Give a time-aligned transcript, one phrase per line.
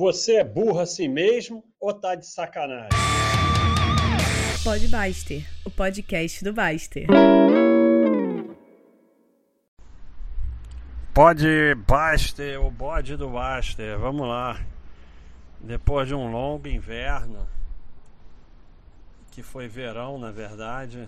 [0.00, 2.88] Você é burro assim mesmo ou tá de sacanagem?
[4.64, 7.06] Pode Baster, o podcast do Baster.
[11.12, 13.98] Pode Baster, o bode do Baster.
[13.98, 14.58] Vamos lá.
[15.60, 17.46] Depois de um longo inverno,
[19.30, 21.06] que foi verão na verdade,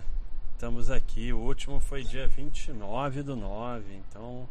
[0.51, 1.33] estamos aqui.
[1.33, 4.47] O último foi dia 29 do 9, então.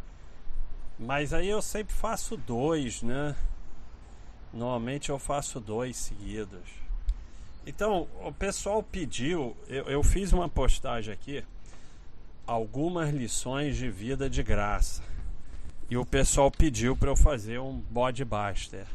[0.98, 3.36] Mas aí eu sempre faço dois, né?
[4.52, 6.82] Normalmente eu faço dois seguidos.
[7.66, 11.44] Então, o pessoal pediu, eu, eu fiz uma postagem aqui,
[12.46, 15.02] algumas lições de vida de graça.
[15.88, 18.86] E o pessoal pediu para eu fazer um bodybuster.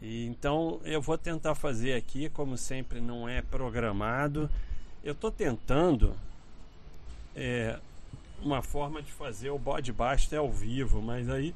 [0.00, 4.48] E então eu vou tentar fazer aqui, como sempre não é programado.
[5.02, 6.14] Eu estou tentando
[7.34, 7.78] é,
[8.42, 11.54] uma forma de fazer o bodybuster ao vivo, mas aí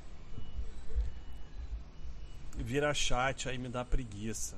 [2.56, 4.56] vira chat, aí me dá preguiça.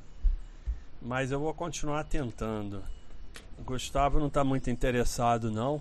[1.01, 2.83] Mas eu vou continuar tentando.
[3.59, 5.81] O Gustavo não está muito interessado não,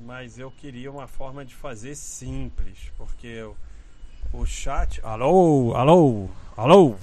[0.00, 3.56] mas eu queria uma forma de fazer simples, porque o,
[4.32, 6.96] o chat, alô, alô, alô,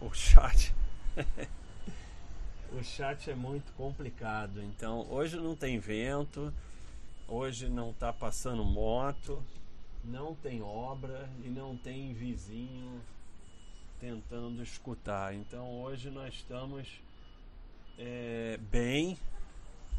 [0.00, 0.74] o chat,
[2.72, 4.62] o chat é muito complicado.
[4.62, 6.52] Então hoje não tem vento,
[7.28, 9.42] hoje não está passando moto,
[10.04, 13.00] não tem obra e não tem vizinho
[14.00, 15.34] tentando escutar.
[15.34, 16.88] Então hoje nós estamos
[17.98, 19.16] é, bem,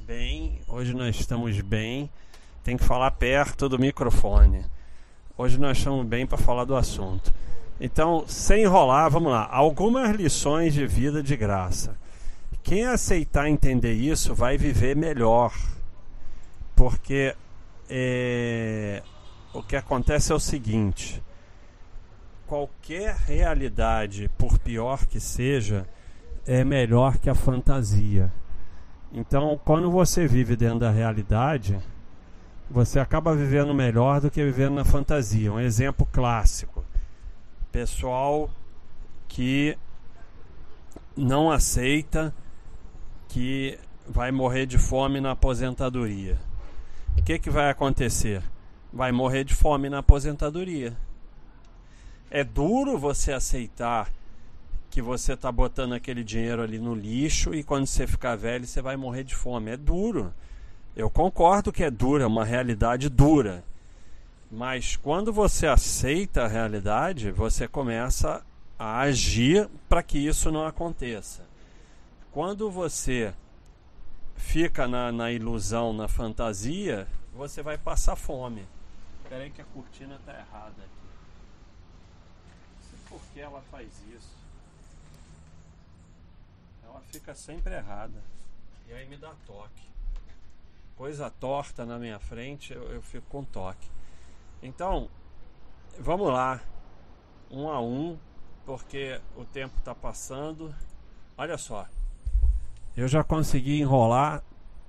[0.05, 0.61] bem.
[0.67, 2.09] Hoje nós estamos bem.
[2.63, 4.65] Tem que falar perto do microfone.
[5.37, 7.33] Hoje nós estamos bem para falar do assunto.
[7.79, 9.47] Então, sem enrolar, vamos lá.
[9.51, 11.95] Algumas lições de vida de graça.
[12.63, 15.53] Quem aceitar entender isso vai viver melhor.
[16.75, 17.35] Porque
[17.89, 19.01] é,
[19.53, 21.21] o que acontece é o seguinte:
[22.47, 25.85] qualquer realidade, por pior que seja,
[26.45, 28.31] é melhor que a fantasia.
[29.11, 31.77] Então, quando você vive dentro da realidade,
[32.69, 35.51] você acaba vivendo melhor do que vivendo na fantasia.
[35.51, 36.83] Um exemplo clássico:
[37.71, 38.49] pessoal
[39.27, 39.77] que
[41.15, 42.33] não aceita
[43.27, 43.77] que
[44.07, 46.37] vai morrer de fome na aposentadoria.
[47.17, 48.41] O que, que vai acontecer?
[48.93, 50.95] Vai morrer de fome na aposentadoria
[52.29, 54.11] é duro você aceitar
[54.89, 58.81] que você está botando aquele dinheiro ali no lixo e quando você ficar velho você
[58.81, 59.71] vai morrer de fome.
[59.71, 60.33] É duro.
[60.95, 63.63] Eu concordo que é duro, é uma realidade dura.
[64.51, 68.43] Mas quando você aceita a realidade, você começa
[68.79, 71.45] a agir para que isso não aconteça.
[72.31, 73.33] Quando você
[74.35, 78.63] fica na, na ilusão, na fantasia, você vai passar fome.
[79.23, 80.96] Espera aí que a cortina está errada
[83.17, 84.37] por que ela faz isso.
[86.83, 88.21] Ela fica sempre errada.
[88.87, 89.87] E aí me dá toque.
[90.95, 93.87] Coisa torta na minha frente, eu, eu fico com toque.
[94.61, 95.09] Então,
[95.99, 96.61] vamos lá.
[97.49, 98.17] Um a um,
[98.65, 100.73] porque o tempo está passando.
[101.37, 101.87] Olha só.
[102.95, 104.43] Eu já consegui enrolar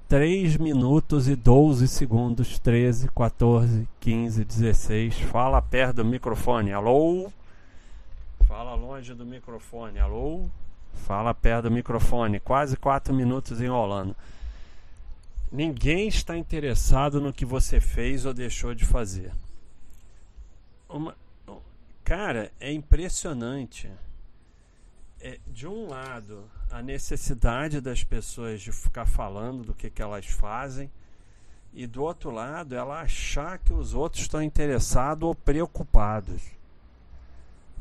[0.08, 2.58] 3 minutos e 12 segundos.
[2.58, 5.20] 13, 14, 15, 16.
[5.20, 6.72] Fala perto do microfone.
[6.72, 7.30] Alô?
[8.48, 9.98] Fala longe do microfone.
[9.98, 10.48] Alô?
[10.94, 12.40] Fala perto do microfone.
[12.40, 14.16] Quase quatro minutos enrolando.
[15.52, 19.32] Ninguém está interessado no que você fez ou deixou de fazer.
[20.88, 21.14] Uma...
[22.02, 23.90] Cara, é impressionante.
[25.20, 30.24] É, de um lado, a necessidade das pessoas de ficar falando do que, que elas
[30.24, 30.90] fazem,
[31.74, 36.57] e do outro lado, ela achar que os outros estão interessados ou preocupados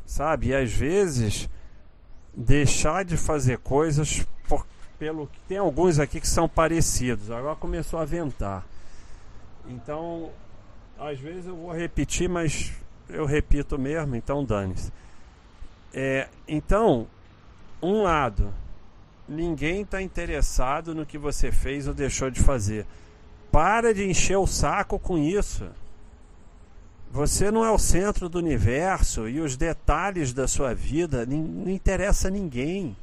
[0.07, 0.47] sabe?
[0.47, 1.47] E às vezes
[2.33, 4.65] deixar de fazer coisas por,
[4.97, 7.29] pelo que tem alguns aqui que são parecidos.
[7.29, 8.65] Agora começou a ventar.
[9.67, 10.31] Então,
[10.97, 12.71] às vezes eu vou repetir, mas
[13.09, 14.91] eu repito mesmo, então dane-se.
[15.93, 17.07] É, então,
[17.81, 18.53] um lado,
[19.27, 22.85] ninguém está interessado no que você fez ou deixou de fazer.
[23.51, 25.67] Para de encher o saco com isso.
[27.11, 32.27] Você não é o centro do universo e os detalhes da sua vida não interessa
[32.27, 32.95] a ninguém.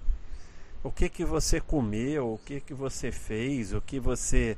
[0.82, 4.56] O que que você comeu, o que que você fez, o que você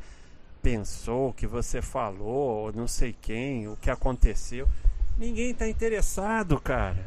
[0.61, 4.69] pensou, o que você falou, não sei quem, o que aconteceu.
[5.17, 7.07] Ninguém está interessado, cara.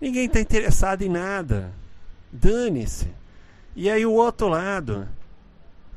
[0.00, 1.70] Ninguém está interessado em nada.
[2.32, 3.08] Dane-se.
[3.76, 5.06] E aí o outro lado.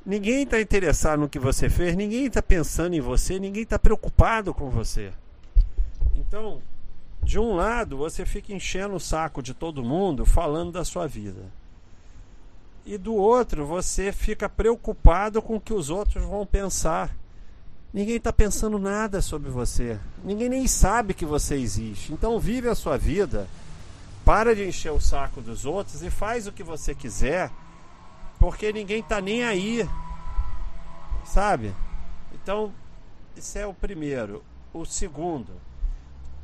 [0.06, 4.54] Ninguém está interessado no que você fez, ninguém está pensando em você, ninguém está preocupado
[4.54, 5.12] com você.
[6.15, 6.62] Então,
[7.25, 11.41] De um lado, você fica enchendo o saco de todo mundo falando da sua vida.
[12.85, 17.15] E do outro, você fica preocupado com o que os outros vão pensar.
[17.91, 20.00] Ninguém está pensando nada sobre você.
[20.23, 22.13] Ninguém nem sabe que você existe.
[22.13, 23.47] Então vive a sua vida.
[24.23, 27.51] Para de encher o saco dos outros e faz o que você quiser,
[28.39, 29.88] porque ninguém está nem aí.
[31.23, 31.73] Sabe?
[32.33, 32.71] Então,
[33.35, 34.44] esse é o primeiro.
[34.71, 35.53] O segundo,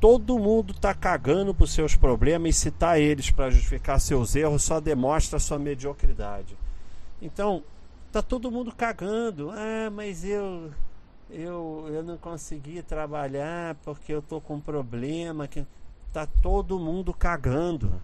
[0.02, 4.64] todo mundo está cagando para os seus problemas e citar eles para justificar seus erros
[4.64, 6.58] só demonstra sua mediocridade.
[7.22, 7.62] Então,
[8.10, 9.52] tá todo mundo cagando.
[9.52, 10.72] Ah, mas eu
[11.30, 15.46] eu, eu não consegui trabalhar porque eu tô com problema.
[15.46, 15.64] Que
[16.12, 18.02] tá todo mundo cagando.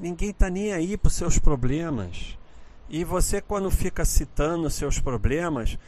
[0.00, 2.36] Ninguém tá nem aí para os seus problemas.
[2.90, 5.78] E você quando fica citando seus problemas,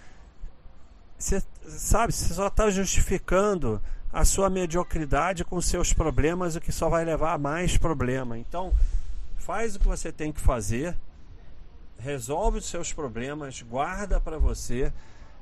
[1.19, 3.83] você sabe, você só está justificando
[4.13, 8.39] a sua mediocridade com seus problemas, o que só vai levar a mais problema.
[8.39, 8.73] Então,
[9.37, 10.97] faz o que você tem que fazer,
[11.99, 14.93] resolve os seus problemas, guarda para você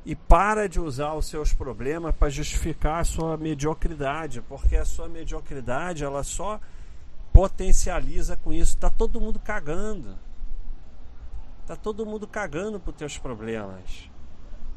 [0.05, 5.09] e para de usar os seus problemas para justificar a sua mediocridade, porque a sua
[5.09, 6.59] mediocridade ela só
[7.33, 8.79] potencializa com isso.
[8.79, 10.17] Tá todo mundo cagando.
[11.67, 14.09] Tá todo mundo cagando para os teus problemas.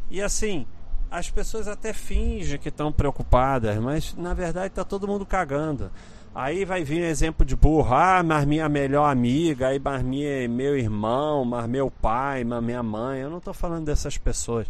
[0.09, 0.65] E assim,
[1.11, 5.91] as pessoas até fingem que estão preocupadas, mas na verdade tá todo mundo cagando.
[6.33, 10.77] Aí vai vir exemplo de burro, ah, mas minha melhor amiga, aí mas minha, meu
[10.77, 13.21] irmão, mas meu pai, mas minha mãe.
[13.21, 14.67] Eu não estou falando dessas pessoas.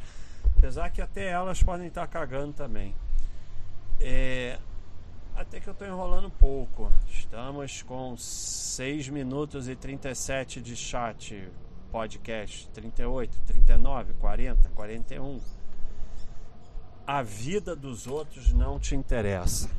[0.58, 2.96] Apesar que até elas podem estar cagando também.
[4.00, 4.58] É,
[5.36, 6.90] até que eu estou enrolando um pouco.
[7.10, 11.50] Estamos com 6 minutos e 37 de chat.
[11.92, 15.59] Podcast 38, 39, 40, 41.
[17.12, 19.70] A vida dos outros não te interessa.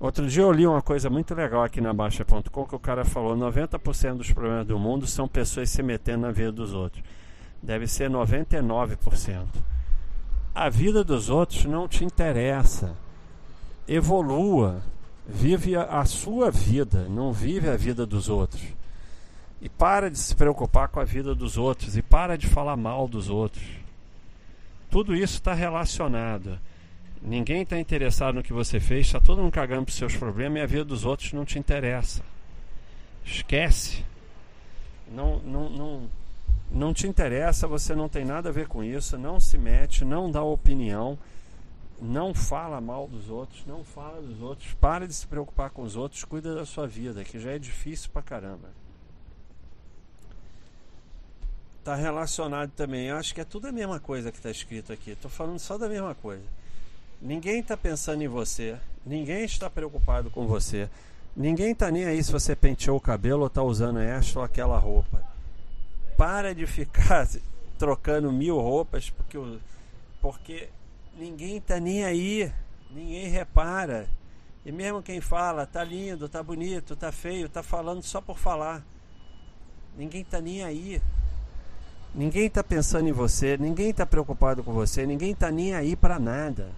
[0.00, 3.36] Outro dia eu li uma coisa muito legal aqui na Baixa.com que o cara falou:
[3.36, 7.04] 90% dos problemas do mundo são pessoas se metendo na vida dos outros.
[7.62, 9.46] Deve ser 99%
[10.54, 12.96] a vida dos outros não te interessa.
[13.88, 14.82] Evolua,
[15.26, 18.62] vive a, sua vida, não vive a vida dos outros.
[19.60, 23.08] E para de se preocupar com a vida dos outros e para de falar mal
[23.08, 23.64] dos outros.
[24.94, 26.56] Tudo isso está relacionado.
[27.20, 30.60] Ninguém está interessado no que você fez, está todo mundo cagando para os seus problemas
[30.60, 32.22] e a vida dos outros não te interessa.
[33.24, 34.04] Esquece.
[35.12, 36.10] Não, não, não,
[36.70, 40.30] não te interessa, você não tem nada a ver com isso, não se mete, não
[40.30, 41.18] dá opinião,
[42.00, 45.96] não fala mal dos outros, não fala dos outros, para de se preocupar com os
[45.96, 48.68] outros, cuida da sua vida, que já é difícil pra caramba.
[51.84, 55.10] Tá relacionado também, eu acho que é tudo a mesma coisa que está escrito aqui.
[55.10, 56.42] Estou falando só da mesma coisa.
[57.20, 60.88] Ninguém está pensando em você, ninguém está preocupado com você,
[61.36, 64.78] ninguém está nem aí se você penteou o cabelo ou está usando esta ou aquela
[64.78, 65.22] roupa
[66.16, 67.28] para de ficar
[67.78, 69.38] trocando mil roupas porque,
[70.22, 70.68] porque
[71.18, 72.50] ninguém tá nem aí,
[72.90, 74.08] ninguém repara.
[74.64, 78.82] E mesmo quem fala, tá lindo, tá bonito, tá feio, tá falando só por falar.
[79.96, 81.02] Ninguém tá nem aí.
[82.14, 86.16] Ninguém tá pensando em você, ninguém tá preocupado com você, ninguém tá nem aí para
[86.16, 86.70] nada.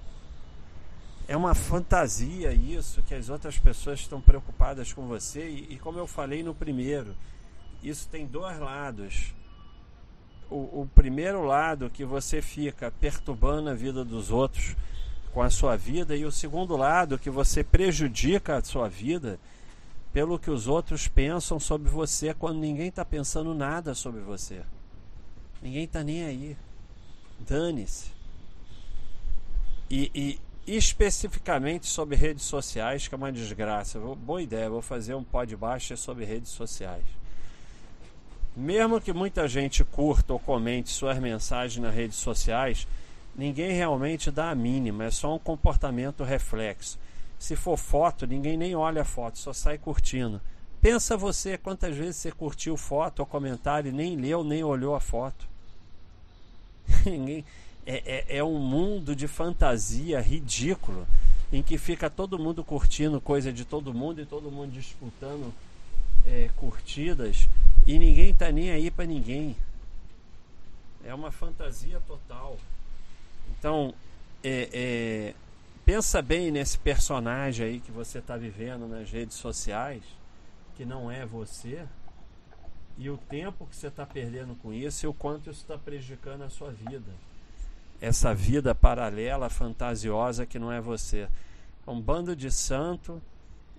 [1.28, 5.98] É uma fantasia isso, que as outras pessoas estão preocupadas com você, e, e como
[5.98, 7.14] eu falei no primeiro,
[7.82, 9.34] isso tem dois lados.
[10.49, 14.75] O, o, primeiro lado que você fica perturbando a vida dos outros
[15.34, 19.38] com a sua vida, e o segundo lado que você prejudica a sua vida
[20.14, 24.62] pelo que os outros pensam sobre você quando ninguém está pensando nada sobre você.
[25.62, 26.56] Ninguém está nem aí.
[27.40, 28.10] Dane-se.
[29.90, 33.98] E, e, especificamente sobre redes sociais, que é uma desgraça.
[33.98, 37.04] Boa ideia, vou fazer um pod baixo sobre redes sociais.
[38.56, 42.88] Mesmo que muita gente curta ou comente suas mensagens nas redes sociais,
[43.36, 46.98] ninguém realmente dá a mínima, é só um comportamento reflexo.
[47.38, 50.40] Se for foto, ninguém nem olha a foto, só sai curtindo.
[50.87, 55.00] Pensa você quantas vezes você curtiu foto ou comentário e nem leu, nem olhou a
[55.00, 55.45] foto.
[57.05, 57.45] ninguém,
[57.85, 57.97] é,
[58.28, 61.05] é, é um mundo de fantasia ridículo
[61.52, 65.52] em que fica todo mundo curtindo coisa de todo mundo e todo mundo disputando
[66.25, 67.49] é, curtidas
[67.85, 69.57] e ninguém tá nem aí para ninguém.
[71.05, 72.57] É uma fantasia total.
[73.59, 73.93] Então,
[74.40, 75.35] é, é,
[75.85, 80.05] pensa bem nesse personagem aí que você está vivendo nas redes sociais,
[80.76, 81.87] que não é você,
[82.99, 86.42] e o tempo que você está perdendo com isso e o quanto isso está prejudicando
[86.42, 87.12] a sua vida.
[88.00, 91.28] Essa vida paralela, fantasiosa que não é você.
[91.87, 93.21] um bando de santo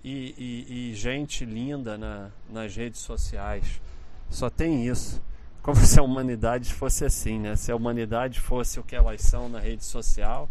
[0.03, 3.81] e, e, e gente linda na, nas redes sociais.
[4.29, 5.21] Só tem isso.
[5.61, 7.55] Como se a humanidade fosse assim, né?
[7.55, 10.49] Se a humanidade fosse o que elas são na rede social,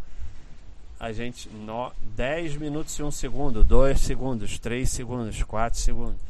[0.98, 1.48] a gente.
[1.48, 6.26] No, 10 minutos e 1 segundo, 2 segundos, 3 segundos, 4 segundos.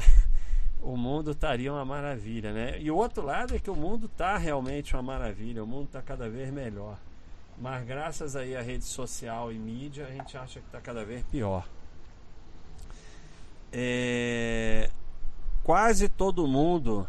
[0.82, 2.80] o mundo estaria uma maravilha, né?
[2.80, 6.02] E o outro lado é que o mundo está realmente uma maravilha, o mundo está
[6.02, 6.98] cada vez melhor.
[7.58, 11.22] Mas graças aí à rede social e mídia, a gente acha que está cada vez
[11.24, 11.68] pior.
[13.72, 14.90] É...
[15.62, 17.06] Quase todo mundo.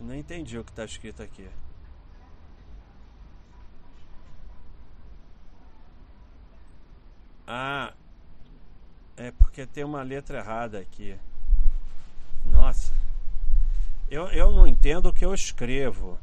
[0.00, 1.48] Não entendi o que está escrito aqui.
[7.46, 7.94] Ah,
[9.18, 11.16] é porque tem uma letra errada aqui.
[12.46, 12.94] Nossa.
[14.08, 16.18] Eu, eu não entendo o que eu escrevo.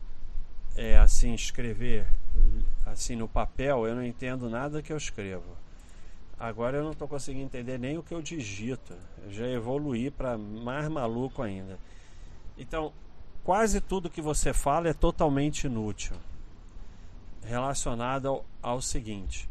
[0.76, 2.08] É assim, escrever
[2.86, 5.58] assim no papel, eu não entendo nada que eu escrevo.
[6.40, 8.94] Agora eu não estou conseguindo entender nem o que eu digito.
[9.24, 11.80] Eu já evoluí para mais maluco ainda.
[12.58, 12.94] Então,
[13.44, 16.16] quase tudo que você fala é totalmente inútil.
[17.44, 19.50] Relacionado ao, ao seguinte: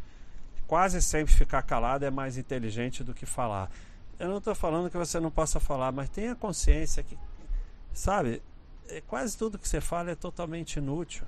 [0.74, 3.70] quase sempre ficar calado é mais inteligente do que falar.
[4.18, 7.16] Eu não estou falando que você não possa falar, mas tenha consciência que,
[7.92, 8.42] sabe,
[8.88, 11.24] é, quase tudo que você fala é totalmente inútil.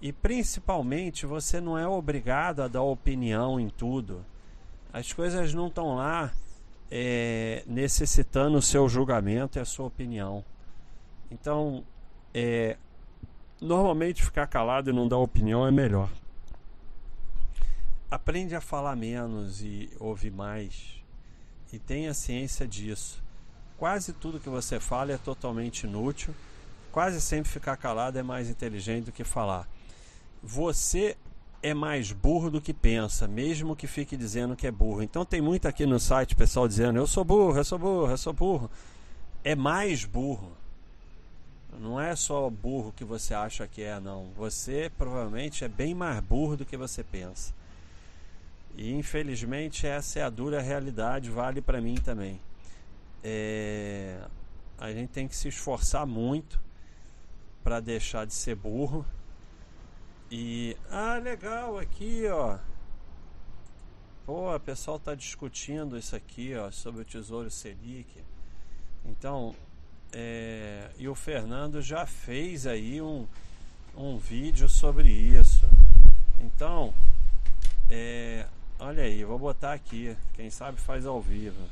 [0.00, 4.24] E principalmente você não é obrigado a dar opinião em tudo.
[4.92, 6.30] As coisas não estão lá
[6.92, 10.44] é, necessitando o seu julgamento e a sua opinião.
[11.28, 11.82] Então,
[12.32, 12.76] é,
[13.60, 16.08] normalmente ficar calado e não dar opinião é melhor
[18.12, 21.02] aprende a falar menos e ouvir mais.
[21.72, 23.22] E tenha ciência disso.
[23.78, 26.34] Quase tudo que você fala é totalmente inútil.
[26.92, 29.66] Quase sempre ficar calado é mais inteligente do que falar.
[30.42, 31.16] Você
[31.62, 35.02] é mais burro do que pensa, mesmo que fique dizendo que é burro.
[35.02, 38.18] Então tem muito aqui no site pessoal dizendo: "Eu sou burro, eu sou burro, eu
[38.18, 38.70] sou burro".
[39.42, 40.52] É mais burro.
[41.80, 44.26] Não é só burro que você acha que é, não.
[44.36, 47.54] Você provavelmente é bem mais burro do que você pensa.
[48.76, 52.40] E infelizmente essa é a dura realidade, vale para mim também.
[53.22, 54.18] É,
[54.78, 56.60] a gente tem que se esforçar muito
[57.62, 59.06] para deixar de ser burro.
[60.30, 62.58] E ah, legal aqui, ó.
[64.24, 68.24] Pô, o pessoal está discutindo isso aqui, ó, sobre o Tesouro Selic.
[69.04, 69.54] Então,
[70.12, 73.26] é, e o Fernando já fez aí um,
[73.96, 75.68] um vídeo sobre isso.
[76.40, 76.94] Então,
[77.90, 78.46] é,
[78.84, 80.16] Olha aí, vou botar aqui.
[80.34, 81.68] Quem sabe faz ao vivo.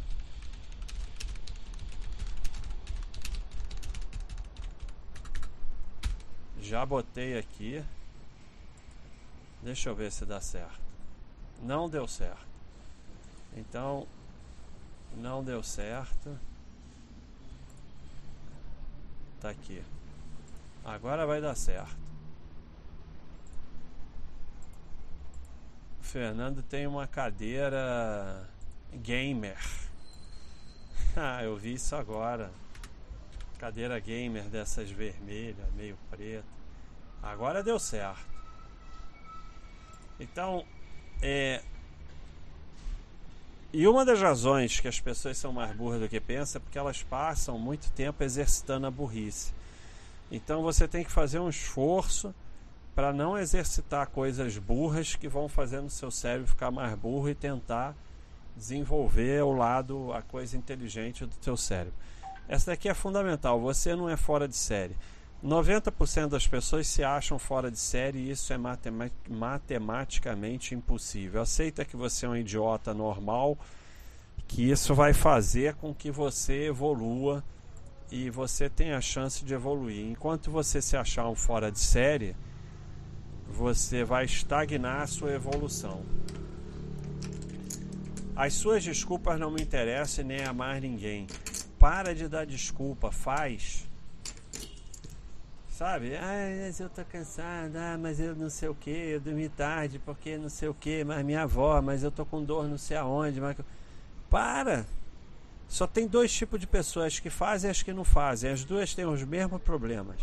[6.62, 7.84] Já botei aqui.
[9.60, 10.78] Deixa eu ver se dá certo.
[11.60, 12.46] Não deu certo.
[13.56, 14.06] Então,
[15.16, 16.38] não deu certo.
[19.40, 19.82] Tá aqui.
[20.84, 22.09] Agora vai dar certo.
[26.10, 28.44] Fernando tem uma cadeira
[28.92, 29.56] gamer.
[31.16, 32.50] ah, eu vi isso agora.
[33.60, 36.44] Cadeira gamer dessas vermelhas, meio preta.
[37.22, 38.26] Agora deu certo.
[40.18, 40.66] Então,
[41.22, 41.62] é.
[43.72, 46.78] E uma das razões que as pessoas são mais burras do que pensam é porque
[46.78, 49.52] elas passam muito tempo exercitando a burrice.
[50.28, 52.34] Então você tem que fazer um esforço
[52.94, 57.34] para não exercitar coisas burras que vão fazendo o seu cérebro ficar mais burro e
[57.34, 57.94] tentar
[58.56, 61.94] desenvolver o lado, a coisa inteligente do seu cérebro.
[62.48, 64.96] Essa daqui é fundamental, você não é fora de série.
[65.42, 68.58] 90% das pessoas se acham fora de série e isso é
[69.28, 71.40] matematicamente impossível.
[71.40, 73.56] Aceita que você é um idiota normal,
[74.46, 77.42] que isso vai fazer com que você evolua
[78.10, 80.04] e você tenha a chance de evoluir.
[80.10, 82.36] Enquanto você se achar um fora de série,
[83.50, 86.02] você vai estagnar a sua evolução.
[88.34, 91.26] As suas desculpas não me interessam nem a mais ninguém.
[91.78, 93.86] Para de dar desculpa, faz.
[95.68, 96.16] Sabe?
[96.16, 99.98] Ah, mas eu tô cansado, ah, mas eu não sei o que, eu dormi tarde
[99.98, 102.96] porque não sei o que, mas minha avó, mas eu tô com dor não sei
[102.96, 103.40] aonde.
[103.40, 103.56] Mas...
[104.28, 104.86] Para!
[105.68, 108.50] Só tem dois tipos de pessoas, que fazem e as que não fazem.
[108.50, 110.20] As duas têm os mesmos problemas.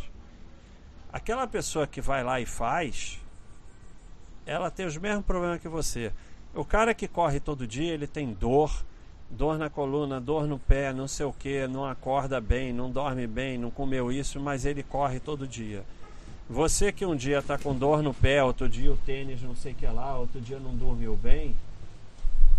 [1.12, 3.20] Aquela pessoa que vai lá e faz,
[4.46, 6.12] ela tem os mesmos problemas que você.
[6.54, 8.84] O cara que corre todo dia, ele tem dor,
[9.30, 13.28] dor na coluna, dor no pé, não sei o que, não acorda bem, não dorme
[13.28, 15.84] bem, não comeu isso, mas ele corre todo dia.
[16.50, 19.74] Você que um dia está com dor no pé, outro dia o tênis não sei
[19.74, 21.54] o que lá, outro dia não dormiu bem,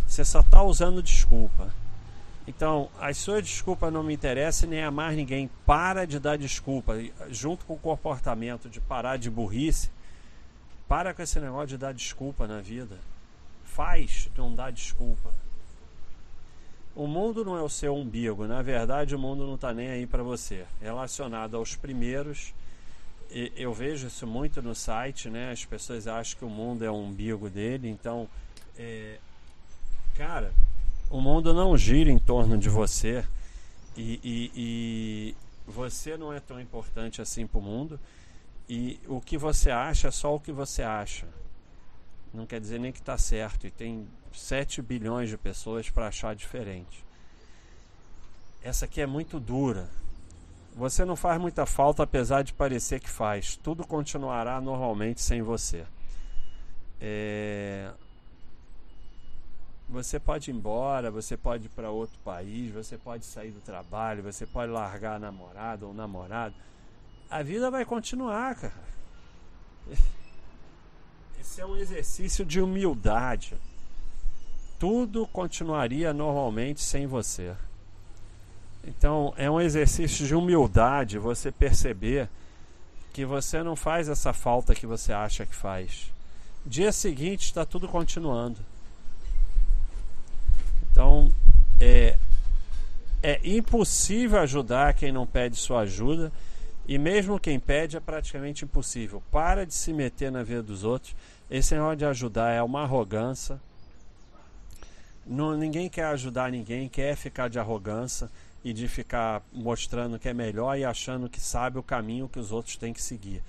[0.07, 1.73] você só está usando desculpa.
[2.49, 5.51] Então, as suas desculpas não me interessam nem a mais ninguém.
[5.67, 6.95] Para de dar desculpa.
[7.29, 9.91] Junto com o comportamento de parar de burrice,
[10.89, 12.97] para com esse negócio de dar desculpa na vida.
[13.65, 15.31] Faz, não dá desculpa.
[16.97, 18.47] O mundo não é o seu umbigo.
[18.47, 20.65] Na verdade, o mundo não está nem aí para você.
[20.81, 22.55] Relacionado aos primeiros
[23.31, 25.53] eu vejo isso muito no site, né?
[25.53, 28.27] As pessoas acham que o mundo é o umbigo dele, então,
[28.75, 29.19] é,
[30.17, 30.51] cara,
[31.11, 33.25] o mundo não gira em torno de você
[33.97, 35.37] e, e, e
[35.67, 37.99] você não é tão importante assim para o mundo
[38.69, 41.27] e o que você acha é só o que você acha.
[42.33, 46.35] Não quer dizer nem que está certo e tem 7 bilhões de pessoas para achar
[46.35, 47.05] diferente.
[48.63, 49.89] Essa aqui é muito dura,
[50.79, 53.57] você não faz muita falta, apesar de parecer que faz.
[53.57, 55.85] Tudo continuará normalmente sem você.
[57.01, 57.68] É...
[59.99, 64.23] Você pode ir embora, você pode ir para outro país, você pode sair do trabalho,
[64.23, 66.55] você pode largar a namorada ou namorado.
[67.29, 68.89] A vida vai continuar, cara.
[71.41, 73.57] Esse é um exercício de humildade.
[74.79, 77.57] Tudo continuaria normalmente sem você.
[78.85, 82.29] Então, é um exercício de humildade você perceber
[83.13, 86.13] que você não faz essa falta que você acha que faz.
[86.65, 88.61] Dia seguinte está tudo continuando.
[90.99, 91.31] Então,
[91.81, 92.19] é,
[93.23, 96.33] é impossível ajudar quem não pede sua ajuda.
[96.89, 99.23] E mesmo quem pede é praticamente impossível.
[99.31, 101.15] Para de se meter na vida dos outros.
[101.49, 103.61] Esse negócio de ajudar é uma arrogância.
[105.25, 108.29] Não, ninguém quer ajudar ninguém, quer ficar de arrogância
[108.65, 112.51] e de ficar mostrando que é melhor e achando que sabe o caminho que os
[112.51, 113.41] outros têm que seguir.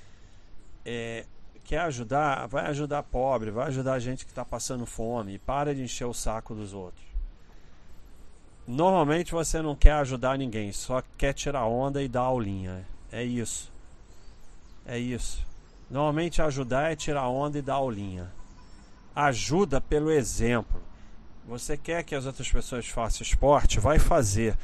[0.86, 1.26] É,
[1.64, 2.46] quer ajudar?
[2.46, 6.54] Vai ajudar pobre, vai ajudar gente que está passando fome para de encher o saco
[6.54, 7.10] dos outros.
[8.72, 12.86] Normalmente você não quer ajudar ninguém, só quer tirar onda e dar aulinha.
[13.12, 13.72] É isso.
[14.86, 15.44] É isso.
[15.90, 18.32] Normalmente ajudar é tirar onda e dar aulinha.
[19.16, 20.80] Ajuda pelo exemplo.
[21.48, 23.80] Você quer que as outras pessoas façam esporte?
[23.80, 24.56] Vai fazer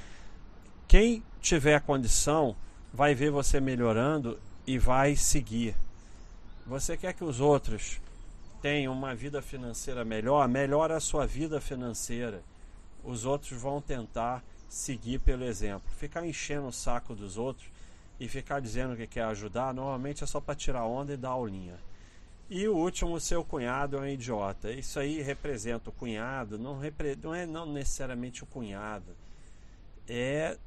[0.87, 2.55] quem tiver condição
[2.93, 5.75] vai ver você melhorando e vai seguir.
[6.67, 7.99] Você quer que os outros
[8.61, 10.47] tenham uma vida financeira melhor?
[10.47, 12.43] Melhora a sua vida financeira.
[13.05, 15.89] Os outros vão tentar seguir pelo exemplo.
[15.97, 17.69] Ficar enchendo o saco dos outros
[18.19, 21.77] e ficar dizendo que quer ajudar, normalmente é só para tirar onda e dar aulinha.
[22.49, 24.71] E o último, seu cunhado é um idiota.
[24.71, 27.17] Isso aí representa o cunhado, não, repre...
[27.21, 29.15] não é não necessariamente o cunhado.
[30.07, 30.57] É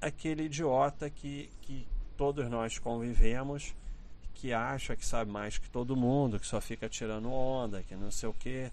[0.00, 3.74] aquele idiota que, que todos nós convivemos,
[4.34, 8.10] que acha que sabe mais que todo mundo, que só fica tirando onda, que não
[8.10, 8.70] sei o que,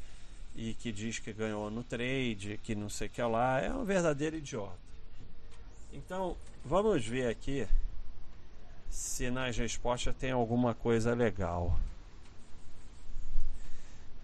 [0.55, 3.83] e que diz que ganhou no trade, que não sei o que lá, é um
[3.83, 4.77] verdadeiro idiota.
[5.91, 7.67] Então, vamos ver aqui
[8.89, 11.77] se nas respostas tem alguma coisa legal.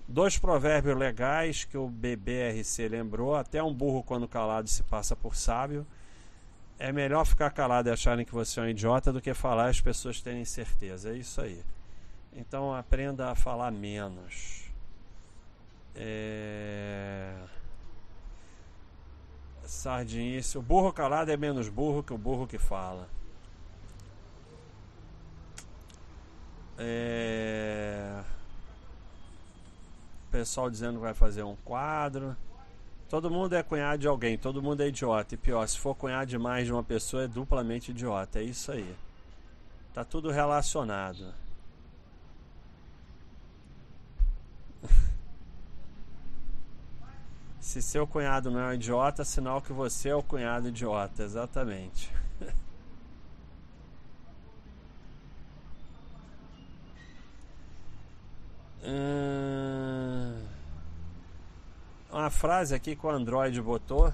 [0.07, 5.35] Dois provérbios legais que o BBRC lembrou: até um burro, quando calado, se passa por
[5.35, 5.85] sábio
[6.81, 9.69] é melhor ficar calado e acharem que você é um idiota do que falar e
[9.69, 11.11] as pessoas terem certeza.
[11.11, 11.61] É isso aí.
[12.33, 14.70] Então aprenda a falar menos.
[15.95, 17.33] É...
[19.63, 20.57] Sardinice.
[20.57, 23.07] O burro calado é menos burro que o burro que fala.
[26.77, 28.21] É...
[30.31, 32.35] Pessoal dizendo que vai fazer um quadro.
[33.09, 35.35] Todo mundo é cunhado de alguém, todo mundo é idiota.
[35.35, 38.39] E pior, se for cunhado de mais de uma pessoa, é duplamente idiota.
[38.39, 38.95] É isso aí.
[39.93, 41.33] Tá tudo relacionado.
[47.61, 52.11] Se seu cunhado não é um idiota, sinal que você é o cunhado idiota, exatamente.
[58.83, 60.41] hum
[62.11, 64.13] uma frase aqui que o Android botou.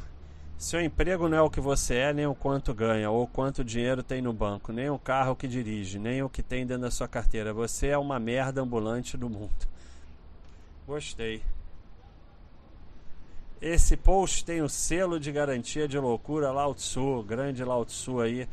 [0.57, 4.01] Seu emprego não é o que você é, nem o quanto ganha, ou quanto dinheiro
[4.01, 7.07] tem no banco, nem o carro que dirige, nem o que tem dentro da sua
[7.07, 7.53] carteira.
[7.53, 9.67] Você é uma merda ambulante do mundo.
[10.87, 11.43] Gostei.
[13.61, 18.47] Esse post tem o selo de garantia de loucura Lao Tzu, grande Lao Tzu aí.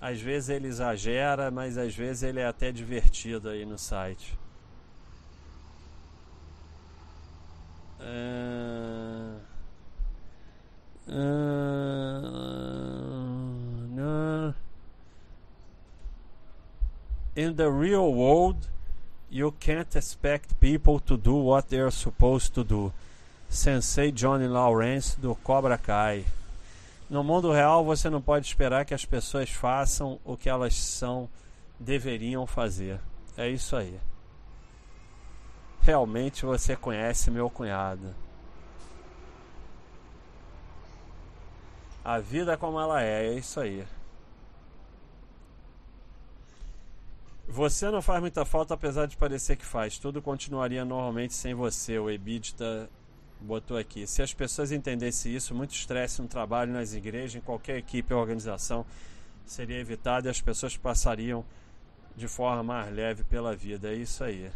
[0.00, 4.38] Às vezes ele exagera, mas às vezes ele é até divertido aí no site.
[8.00, 9.36] Uh,
[11.08, 11.60] uh,
[17.36, 18.68] In the real world,
[19.30, 22.92] you can't expect people to do what they're supposed to do.
[23.50, 26.24] Sensei Johnny Lawrence do Cobra Kai.
[27.10, 31.28] No mundo real, você não pode esperar que as pessoas façam o que elas são,
[31.78, 33.00] deveriam fazer.
[33.36, 33.98] É isso aí.
[35.82, 38.14] Realmente você conhece meu cunhado.
[42.04, 43.84] A vida como ela é, é isso aí.
[47.48, 49.98] Você não faz muita falta, apesar de parecer que faz.
[49.98, 51.98] Tudo continuaria normalmente sem você.
[51.98, 52.88] O Ebitda
[53.40, 54.06] botou aqui.
[54.06, 58.20] Se as pessoas entendessem isso, muito estresse no trabalho, nas igrejas, em qualquer equipe ou
[58.20, 58.84] organização
[59.44, 61.44] seria evitado e as pessoas passariam
[62.16, 63.90] de forma mais leve pela vida.
[63.92, 64.50] É isso aí.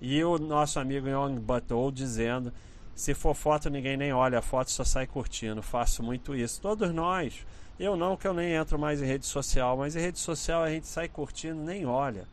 [0.00, 2.52] E o nosso amigo Young Butthole dizendo:
[2.94, 5.62] se for foto, ninguém nem olha, a foto só sai curtindo.
[5.62, 6.60] Faço muito isso.
[6.60, 7.46] Todos nós.
[7.78, 10.70] Eu não, que eu nem entro mais em rede social, mas em rede social a
[10.70, 12.26] gente sai curtindo, nem olha.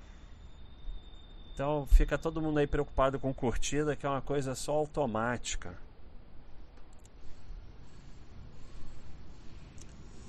[1.55, 5.73] Então fica todo mundo aí preocupado com curtida, que é uma coisa só automática.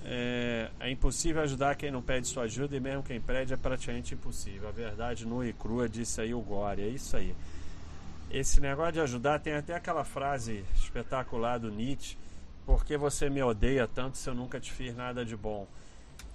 [0.04, 4.14] É, é, impossível ajudar quem não pede sua ajuda e mesmo quem pede é praticamente
[4.14, 4.68] impossível.
[4.68, 6.82] A verdade nua e crua, disse aí o Gore.
[6.82, 7.34] É isso aí.
[8.30, 12.16] Esse negócio de ajudar tem até aquela frase espetacular do Nietzsche:
[12.64, 15.66] Por que você me odeia tanto se eu nunca te fiz nada de bom?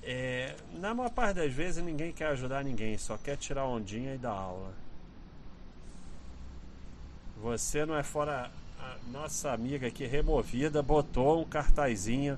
[0.04, 4.18] É, na maior parte das vezes ninguém quer ajudar ninguém, só quer tirar ondinha e
[4.18, 4.81] dar aula.
[7.42, 8.52] Você não é fora.
[8.80, 12.38] A nossa amiga aqui removida botou um cartazinho.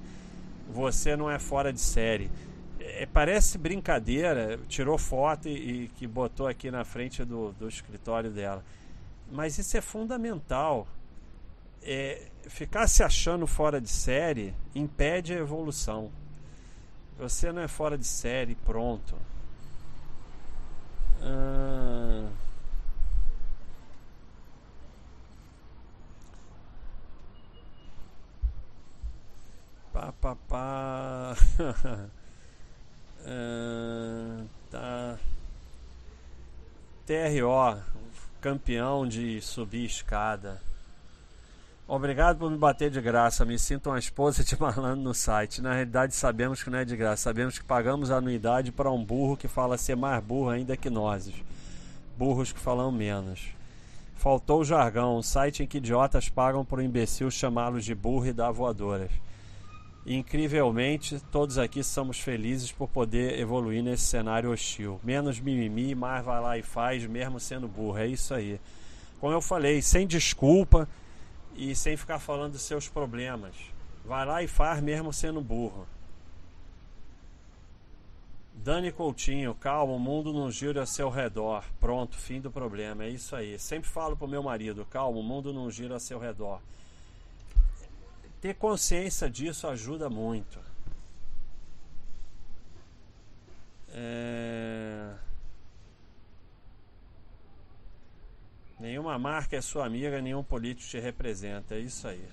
[0.71, 2.31] Você não é fora de série.
[2.79, 8.31] É, parece brincadeira, tirou foto e, e, que botou aqui na frente do, do escritório
[8.31, 8.63] dela.
[9.31, 10.87] Mas isso é fundamental.
[11.81, 16.11] É, ficar se achando fora de série impede a evolução.
[17.17, 19.15] Você não é fora de série, pronto.
[21.21, 22.42] Ah...
[29.93, 31.36] Pá, pá, pá.
[33.27, 35.19] ah, tá.
[37.06, 37.79] TRO,
[38.41, 40.60] campeão de subir escada.
[41.88, 43.45] Obrigado por me bater de graça.
[43.45, 45.62] Me sinto uma esposa de malandro no site.
[45.62, 47.21] Na realidade, sabemos que não é de graça.
[47.21, 51.32] Sabemos que pagamos anuidade para um burro que fala ser mais burro ainda que nós.
[52.17, 53.49] Burros que falam menos.
[54.15, 58.25] Faltou o jargão, um site em que idiotas pagam por um imbecil chamá-los de burro
[58.25, 59.12] e dar voadoras.
[60.05, 64.99] Incrivelmente, todos aqui somos felizes por poder evoluir nesse cenário hostil.
[65.01, 67.97] Menos mimimi, mais vai lá e faz, mesmo sendo burro.
[67.97, 68.59] É isso aí.
[69.21, 70.89] Como eu falei, sem desculpa
[71.55, 73.55] e sem ficar falando dos seus problemas.
[74.03, 75.87] Vai lá e faz mesmo sendo burro.
[78.53, 81.63] Dani Coutinho, calma, o mundo não gira ao seu redor.
[81.79, 83.05] Pronto, fim do problema.
[83.05, 83.57] É isso aí.
[83.57, 86.59] Sempre falo pro meu marido, calma, o mundo não gira ao seu redor.
[88.43, 90.60] Ter consciência disso ajuda muito.
[93.88, 95.13] É...
[98.77, 101.75] Nenhuma marca é sua amiga, nenhum político te representa.
[101.75, 102.27] É isso aí.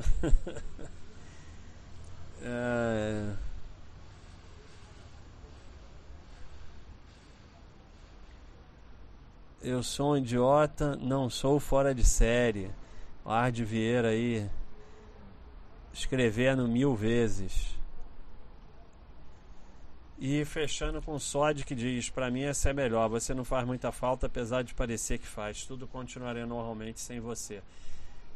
[2.42, 3.36] é...
[9.66, 12.70] Eu sou um idiota, não sou fora de série.
[13.24, 14.46] O Arde Vieira aí
[15.90, 17.74] escrevendo mil vezes.
[20.18, 23.08] E fechando com o Sod que diz: Para mim essa é melhor.
[23.08, 25.64] Você não faz muita falta, apesar de parecer que faz.
[25.64, 27.62] Tudo continuaria normalmente sem você.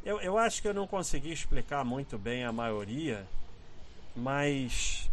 [0.03, 3.23] Eu, eu acho que eu não consegui explicar muito bem a maioria,
[4.15, 5.11] mas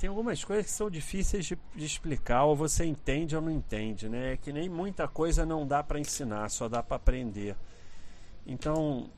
[0.00, 4.08] tem algumas coisas que são difíceis de, de, explicar, ou você entende ou não entende,
[4.08, 4.32] né?
[4.32, 7.54] É que nem muita coisa não dá para ensinar, só dá para aprender.
[8.46, 9.10] Então,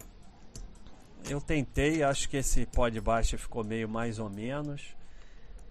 [1.30, 4.96] eu tentei, acho que esse pó de baixo ficou meio mais ou menos.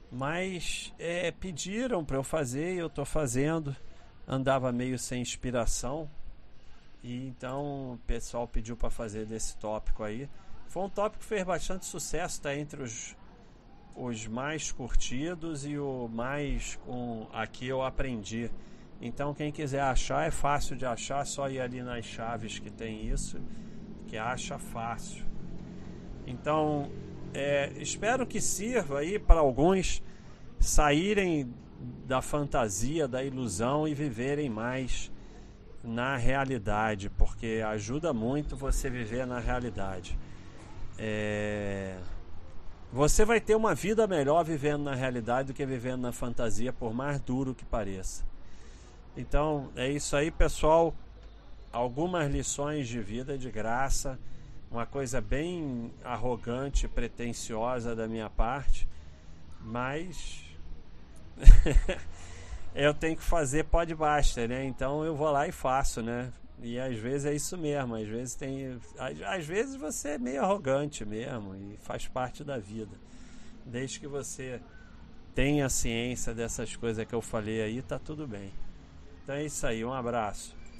[0.10, 3.76] Mas é, pediram para eu fazer e eu estou fazendo.
[4.26, 6.10] Andava meio sem inspiração.
[7.04, 10.30] E então o pessoal pediu para fazer desse tópico aí.
[10.70, 13.14] Foi um tópico que fez bastante sucesso, está entre os,
[13.96, 18.50] os mais curtidos e o mais com aqui eu aprendi.
[19.02, 23.08] Então quem quiser achar é fácil de achar, só ir ali nas chaves que tem
[23.08, 23.40] isso,
[24.08, 25.26] que acha fácil.
[26.26, 26.92] Então
[27.34, 30.04] é, espero que sirva aí para alguns
[30.60, 31.52] saírem
[32.06, 35.12] da fantasia, da ilusão e viverem mais
[35.84, 40.18] na realidade, porque ajuda muito você viver na realidade.
[40.98, 41.98] É...
[42.94, 46.94] Você vai ter uma vida melhor vivendo na realidade do que vivendo na fantasia, por
[46.94, 48.26] mais duro que pareça.
[49.16, 50.94] Então é isso aí, pessoal.
[51.72, 54.20] Algumas lições de vida de graça,
[54.70, 58.86] uma coisa bem arrogante, pretensiosa da minha parte,
[59.62, 60.44] mas
[62.76, 64.66] eu tenho que fazer pode basta, né?
[64.66, 66.30] Então eu vou lá e faço, né?
[66.62, 68.80] E às vezes é isso mesmo, às vezes tem.
[68.98, 72.96] Às, às vezes você é meio arrogante mesmo e faz parte da vida.
[73.66, 74.62] Desde que você
[75.34, 78.52] tenha ciência dessas coisas que eu falei aí, tá tudo bem.
[79.24, 80.61] Então é isso aí, um abraço.